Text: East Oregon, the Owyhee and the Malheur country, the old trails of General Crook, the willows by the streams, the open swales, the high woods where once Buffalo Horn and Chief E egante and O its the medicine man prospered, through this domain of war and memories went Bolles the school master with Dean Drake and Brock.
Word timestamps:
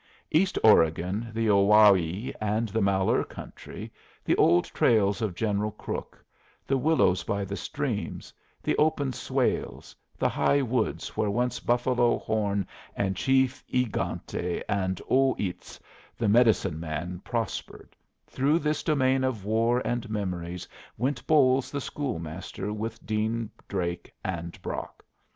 East 0.31 0.57
Oregon, 0.63 1.29
the 1.31 1.47
Owyhee 1.51 2.33
and 2.41 2.69
the 2.69 2.81
Malheur 2.81 3.23
country, 3.23 3.93
the 4.25 4.35
old 4.35 4.63
trails 4.65 5.21
of 5.21 5.35
General 5.35 5.69
Crook, 5.69 6.25
the 6.65 6.79
willows 6.79 7.21
by 7.23 7.45
the 7.45 7.55
streams, 7.55 8.33
the 8.63 8.75
open 8.77 9.13
swales, 9.13 9.95
the 10.17 10.27
high 10.27 10.59
woods 10.63 11.09
where 11.15 11.29
once 11.29 11.59
Buffalo 11.59 12.17
Horn 12.17 12.65
and 12.95 13.15
Chief 13.15 13.63
E 13.67 13.85
egante 13.85 14.63
and 14.67 14.99
O 15.07 15.35
its 15.37 15.79
the 16.17 16.27
medicine 16.27 16.79
man 16.79 17.19
prospered, 17.19 17.95
through 18.25 18.57
this 18.57 18.81
domain 18.81 19.23
of 19.23 19.45
war 19.45 19.83
and 19.85 20.09
memories 20.09 20.67
went 20.97 21.27
Bolles 21.27 21.69
the 21.69 21.79
school 21.79 22.17
master 22.17 22.73
with 22.73 23.05
Dean 23.05 23.51
Drake 23.67 24.11
and 24.25 24.59
Brock. 24.63 25.05